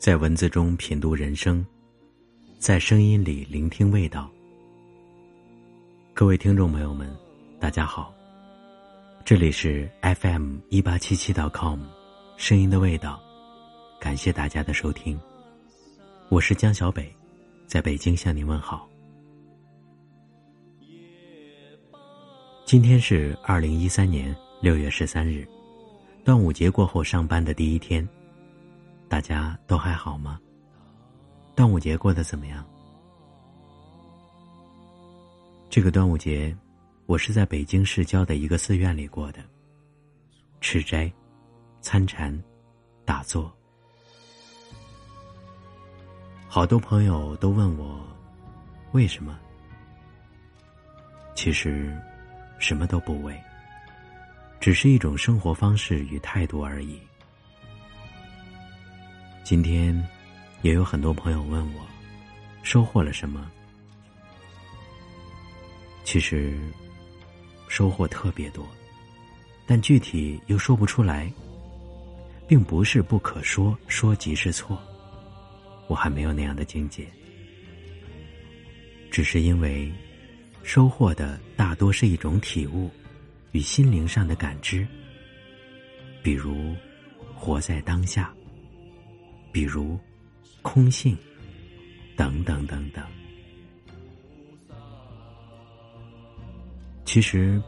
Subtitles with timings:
[0.00, 1.62] 在文字中品读人生，
[2.58, 4.30] 在声音里聆听味道。
[6.14, 7.14] 各位听众朋友们，
[7.60, 8.10] 大家好，
[9.26, 11.80] 这里是 FM 一八七七 .com，
[12.38, 13.20] 声音的味道，
[14.00, 15.20] 感谢大家的收听，
[16.30, 17.14] 我是江小北，
[17.66, 18.88] 在北京向您问好。
[22.64, 25.46] 今天是二零一三年六月十三日，
[26.24, 28.08] 端午节过后上班的第一天。
[29.10, 30.40] 大家都还好吗？
[31.56, 32.64] 端午节过得怎么样？
[35.68, 36.56] 这个端午节，
[37.06, 39.40] 我是在北京市郊的一个寺院里过的，
[40.60, 41.12] 吃斋、
[41.80, 42.32] 参禅、
[43.04, 43.52] 打坐。
[46.46, 48.06] 好多朋友都问我，
[48.92, 49.36] 为什么？
[51.34, 52.00] 其实，
[52.60, 53.36] 什么都不为，
[54.60, 56.96] 只是一种生活方式与态度而已。
[59.50, 60.00] 今天，
[60.62, 61.84] 也有很多朋友问我，
[62.62, 63.50] 收获了什么？
[66.04, 66.56] 其实，
[67.66, 68.64] 收获特别多，
[69.66, 71.28] 但具体又说不出来，
[72.46, 74.80] 并不是不可说，说即是错。
[75.88, 77.04] 我还没有那样的境界，
[79.10, 79.92] 只是因为，
[80.62, 82.88] 收获的大多是一种体悟，
[83.50, 84.86] 与心灵上的感知，
[86.22, 86.72] 比如，
[87.34, 88.32] 活在当下。
[89.52, 89.98] 比如，
[90.62, 91.16] 空性，
[92.16, 93.04] 等等等等。
[97.04, 97.60] 其实，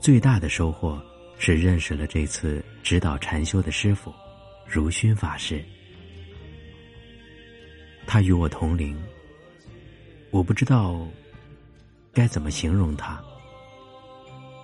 [0.00, 1.02] 最大的收获
[1.38, 4.12] 是认识了这次指导禅修的师傅
[4.66, 5.62] 如熏法师。
[8.06, 8.98] 他与我同龄，
[10.30, 11.06] 我不知道
[12.12, 13.22] 该怎么形容他。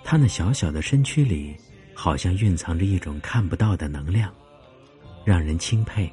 [0.02, 1.54] 他那小小的身躯里，
[1.92, 4.34] 好像蕴藏着一种看不到的能量，
[5.24, 6.10] 让人钦佩。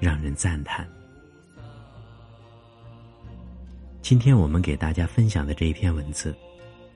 [0.00, 0.88] 让人赞叹。
[4.00, 6.34] 今天我们给大家分享的这一篇文字，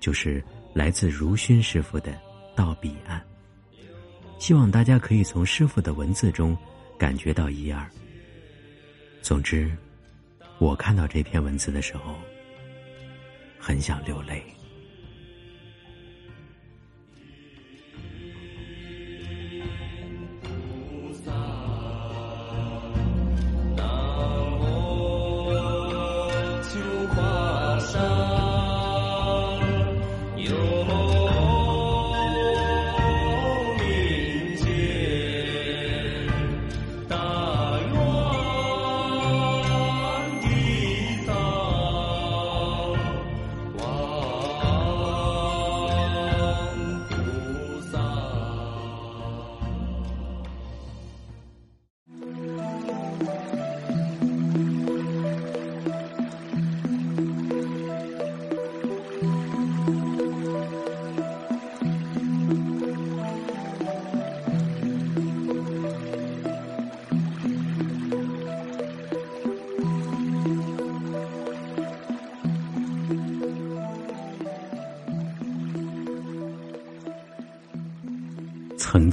[0.01, 0.43] 就是
[0.73, 2.13] 来自如熏师傅的
[2.57, 3.21] 《到彼岸》。
[4.39, 6.57] 希望大家可以从师傅的文字中
[6.99, 7.89] 感觉到一二。
[9.23, 9.71] 总之，
[10.59, 12.15] 我看到这篇文字的时候，
[13.59, 14.43] 很想流泪。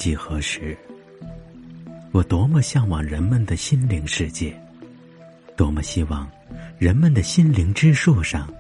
[0.01, 0.75] 几何时，
[2.11, 4.59] 我多么向往人们的心灵世界，
[5.55, 6.27] 多么希望
[6.79, 8.51] 人们的心灵之树上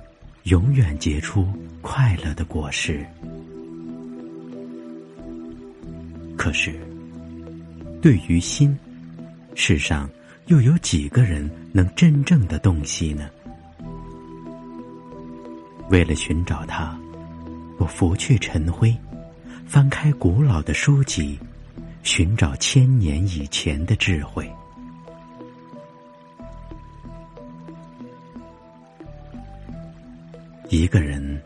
[0.43, 1.51] 永远结出
[1.81, 3.03] 快乐的果实。
[6.37, 6.79] 可是，
[8.03, 8.77] 对于心，
[9.55, 10.07] 世上
[10.45, 13.27] 又有几个人能真正的洞悉呢？
[15.89, 16.95] 为了寻找它，
[17.79, 18.95] 我拂去尘灰。
[19.71, 21.39] 翻开古老的书籍，
[22.03, 24.51] 寻找千年以前的智慧。
[30.67, 31.41] 一个人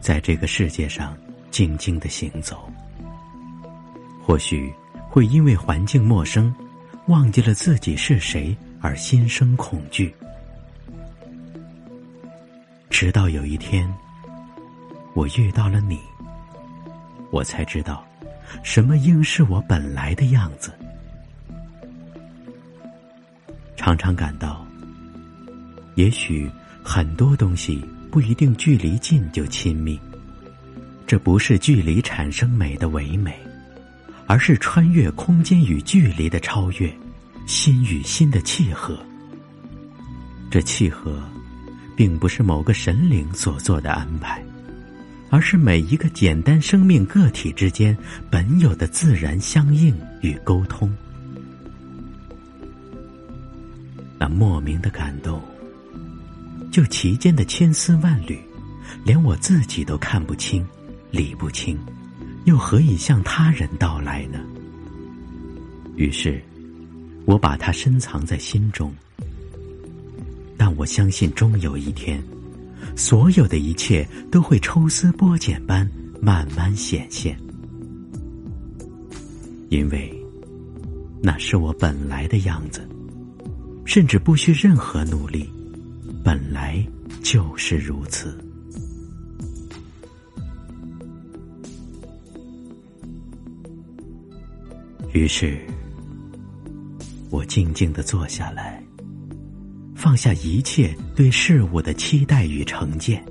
[0.00, 1.16] 在这个世界上
[1.52, 2.68] 静静的行走，
[4.20, 4.74] 或许
[5.08, 6.52] 会因为环境陌生，
[7.06, 10.12] 忘记了自己是谁而心生恐惧。
[12.90, 13.88] 直到有一天，
[15.14, 16.09] 我遇到了你。
[17.30, 18.04] 我才知道，
[18.62, 20.72] 什么应是我本来的样子。
[23.76, 24.66] 常常感到，
[25.94, 26.50] 也许
[26.82, 29.98] 很多东西不一定距离近就亲密，
[31.06, 33.34] 这不是距离产生美的唯美，
[34.26, 36.92] 而是穿越空间与距离的超越，
[37.46, 38.98] 心与心的契合。
[40.50, 41.22] 这契合，
[41.96, 44.42] 并不是某个神灵所做的安排。
[45.30, 47.96] 而是每一个简单生命个体之间
[48.28, 50.92] 本有的自然相应与沟通。
[54.18, 55.40] 那莫名的感动，
[56.70, 58.38] 就其间的千丝万缕，
[59.04, 60.66] 连我自己都看不清、
[61.10, 61.78] 理不清，
[62.44, 64.40] 又何以向他人道来呢？
[65.96, 66.42] 于是，
[67.24, 68.92] 我把它深藏在心中。
[70.56, 72.22] 但我相信，终有一天，
[72.96, 75.88] 所有的一切都会抽丝剥茧般
[76.20, 77.38] 慢慢显现，
[79.68, 80.12] 因为
[81.22, 82.86] 那是我本来的样子。
[83.86, 85.50] 甚至不需任何努力，
[86.22, 86.86] 本来
[87.24, 88.38] 就是如此。
[95.12, 95.58] 于是，
[97.30, 98.79] 我静静的坐下来，
[100.00, 103.22] 放下一切对事物的期待与成见，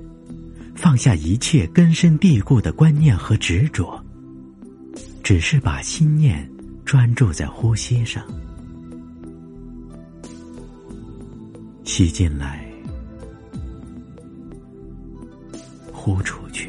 [0.76, 4.00] 放下一切根深蒂固的观念和执着，
[5.20, 6.48] 只是把心念
[6.84, 8.22] 专注在呼吸上。
[11.82, 12.64] 吸进来，
[15.92, 16.68] 呼出去；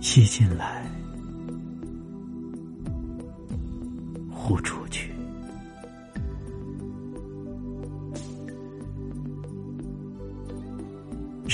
[0.00, 0.88] 吸进来，
[4.30, 4.85] 呼出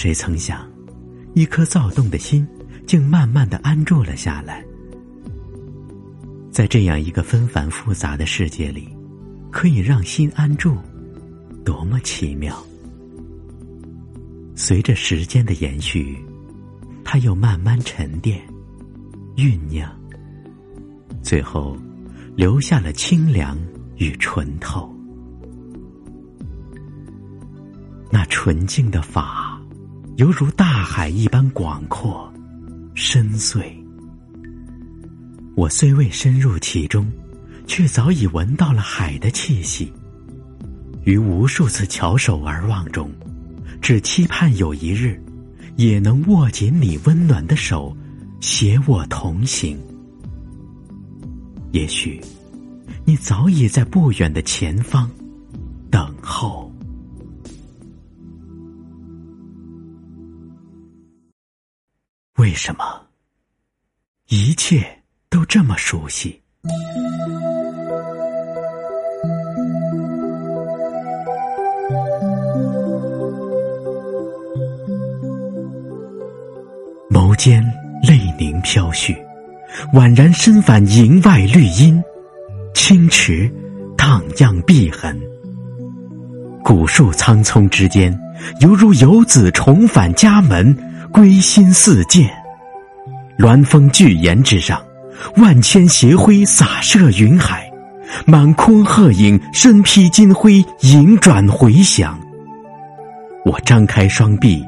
[0.02, 0.68] 谁曾想，
[1.32, 2.44] 一颗躁动的心，
[2.88, 4.60] 竟慢慢的安住了下来。
[6.50, 8.88] 在这样一个纷繁复杂的世界里。
[9.52, 10.76] 可以让心安住，
[11.64, 12.60] 多么奇妙！
[14.56, 16.18] 随着时间的延续，
[17.04, 18.42] 它又慢慢沉淀、
[19.36, 19.88] 酝酿，
[21.22, 21.76] 最后
[22.34, 23.56] 留下了清凉
[23.98, 24.92] 与纯透。
[28.10, 29.41] 那纯净的法，
[30.16, 32.32] 犹如大海一般广阔、
[32.94, 33.64] 深邃。
[35.54, 37.10] 我虽未深入其中。
[37.66, 39.92] 却早已闻到了海的气息。
[41.04, 43.10] 于无数次翘首而望中，
[43.80, 45.22] 只期盼有一日，
[45.76, 47.96] 也能握紧你温暖的手，
[48.40, 49.78] 携我同行。
[51.70, 52.20] 也许，
[53.04, 55.10] 你早已在不远的前方
[55.90, 56.71] 等候。
[62.42, 62.84] 为什么？
[64.26, 64.84] 一切
[65.30, 66.42] 都这么熟悉。
[77.08, 77.62] 眸间
[78.02, 79.16] 泪凝飘絮，
[79.92, 82.02] 宛然身返营外绿荫，
[82.74, 83.48] 清池
[83.96, 85.16] 荡漾碧痕。
[86.64, 88.12] 古树苍葱之间，
[88.58, 90.76] 犹如游子重返家门，
[91.12, 92.30] 归心似箭。
[93.38, 94.80] 鸾峰巨岩之上，
[95.36, 97.70] 万千斜晖洒射云海，
[98.24, 102.18] 满空鹤影身披金辉，迎转回响。
[103.44, 104.64] 我张开双臂，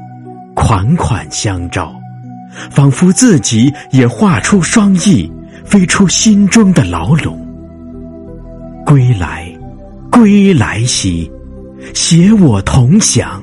[0.54, 1.94] 款款相招。
[2.70, 5.30] 仿佛自己也画出双翼，
[5.64, 7.36] 飞出心中的牢笼。
[8.86, 9.52] 归来，
[10.10, 11.28] 归来兮，
[11.94, 13.42] 携我同享。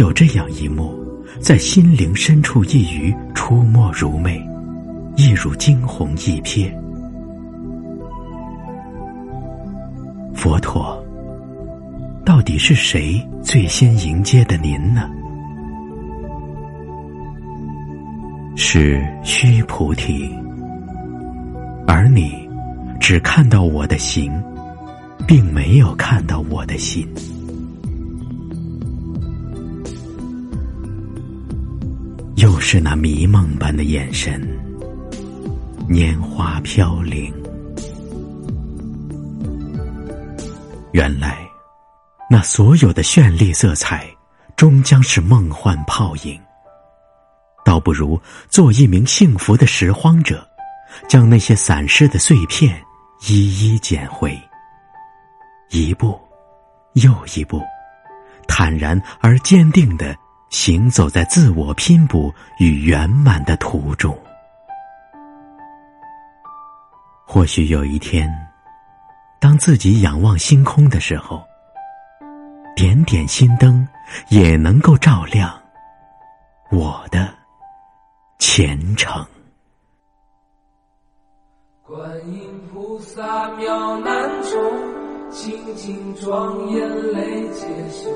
[0.00, 0.98] 有这样一幕，
[1.40, 4.42] 在心灵深处一隅出没如魅，
[5.14, 6.72] 一如惊鸿一瞥。
[10.34, 10.98] 佛陀。
[12.24, 15.10] 到底是谁最先迎接的您呢？
[18.56, 20.30] 是须菩提，
[21.86, 22.48] 而你
[22.98, 24.32] 只看到我的形，
[25.26, 27.06] 并没有看到我的心。
[32.60, 34.40] 是那迷梦般的眼神，
[35.88, 37.32] 拈花飘零。
[40.92, 41.46] 原来。
[42.32, 44.08] 那所有的绚丽色彩，
[44.54, 46.40] 终将是梦幻泡影。
[47.64, 50.48] 倒不如做一名幸福的拾荒者，
[51.08, 52.80] 将那些散失的碎片
[53.26, 54.40] 一一捡回。
[55.70, 56.16] 一步，
[56.92, 57.60] 又一步，
[58.46, 60.16] 坦然而坚定的
[60.50, 64.16] 行走在自我拼搏与圆满的途中。
[67.24, 68.28] 或许有一天，
[69.40, 71.42] 当自己仰望星空的时候。
[72.76, 73.86] 点点心灯
[74.30, 75.52] 也能够照亮
[76.70, 77.28] 我的
[78.38, 79.22] 前程。
[81.82, 82.00] 观
[82.32, 88.08] 音菩萨妙难中，清净庄严泪皆休。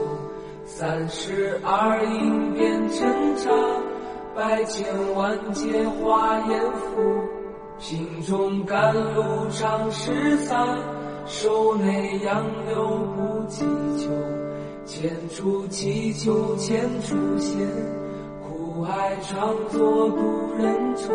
[0.66, 3.54] 三十二应变成长，
[4.34, 7.02] 百千万劫化阎浮，
[7.78, 10.66] 心中甘露长十三，
[11.26, 13.64] 手内杨柳不祈
[13.98, 14.10] 求，
[14.86, 17.68] 千处祈求千处现，
[18.42, 21.12] 苦海常作渡人愁。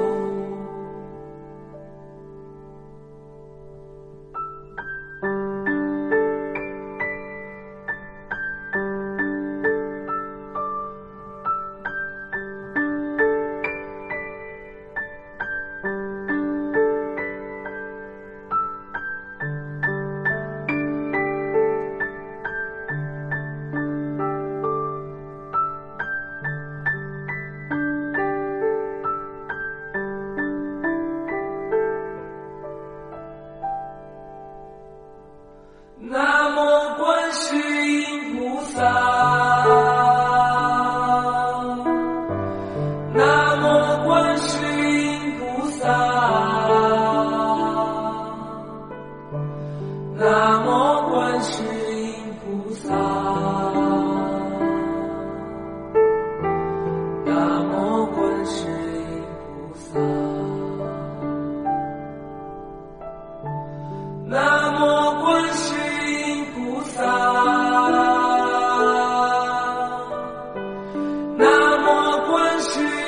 [72.60, 72.99] she